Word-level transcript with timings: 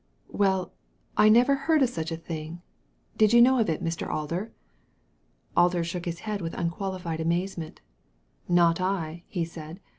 Well, 0.31 0.73
I 1.15 1.29
never 1.29 1.53
heard 1.53 1.83
of 1.83 1.89
such 1.89 2.11
a 2.11 2.17
thing. 2.17 2.63
Did 3.17 3.33
you 3.33 3.39
knowofit, 3.39 3.83
Mr. 3.83 4.07
Alder?" 4.09 4.51
Alder 5.55 5.83
shook 5.83 6.05
his 6.05 6.21
head 6.21 6.41
with 6.41 6.55
unqualified 6.55 7.21
amazement 7.21 7.81
*'Not 8.49 8.81
I!" 8.81 9.25
he 9.27 9.45
said. 9.45 9.79